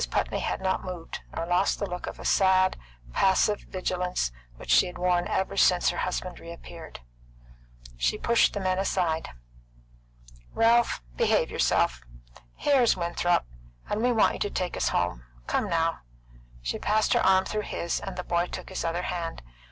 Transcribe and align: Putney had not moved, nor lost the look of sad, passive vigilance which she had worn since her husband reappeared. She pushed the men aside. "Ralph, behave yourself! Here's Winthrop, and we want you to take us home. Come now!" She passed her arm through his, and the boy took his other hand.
Putney 0.09 0.39
had 0.39 0.61
not 0.61 0.83
moved, 0.83 1.19
nor 1.35 1.45
lost 1.45 1.77
the 1.77 1.85
look 1.87 2.07
of 2.07 2.25
sad, 2.27 2.75
passive 3.13 3.61
vigilance 3.69 4.31
which 4.57 4.71
she 4.71 4.87
had 4.87 4.97
worn 4.97 5.27
since 5.57 5.89
her 5.89 5.99
husband 5.99 6.39
reappeared. 6.39 7.01
She 7.97 8.17
pushed 8.17 8.53
the 8.53 8.59
men 8.59 8.79
aside. 8.79 9.29
"Ralph, 10.55 11.03
behave 11.17 11.51
yourself! 11.51 12.01
Here's 12.55 12.97
Winthrop, 12.97 13.45
and 13.91 14.01
we 14.01 14.11
want 14.11 14.33
you 14.33 14.39
to 14.39 14.49
take 14.49 14.75
us 14.75 14.89
home. 14.89 15.21
Come 15.45 15.69
now!" 15.69 15.99
She 16.63 16.79
passed 16.79 17.13
her 17.13 17.21
arm 17.23 17.45
through 17.45 17.61
his, 17.69 17.99
and 17.99 18.15
the 18.15 18.23
boy 18.23 18.47
took 18.47 18.69
his 18.69 18.83
other 18.83 19.03
hand. 19.03 19.43